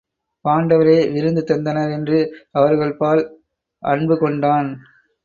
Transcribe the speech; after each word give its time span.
பாண்டவரே 0.45 0.95
விருந்து 1.11 1.41
தந்தனர் 1.41 1.91
என்று 1.91 2.19
அவர்கள் 2.51 2.97
பால் 2.97 3.21
அன்பு 3.83 4.17
கொண்டான். 4.17 4.71